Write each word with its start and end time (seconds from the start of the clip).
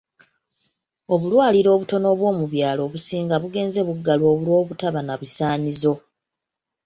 Obulwaliro 1.13 1.69
obutono 1.75 2.05
obw'omu 2.13 2.43
byalo 2.53 2.81
obusinga 2.87 3.35
bugenze 3.43 3.79
buggalwa 3.87 4.27
olw'obutaba 4.35 4.99
na 5.03 5.15
bisaanyizo 5.21 5.93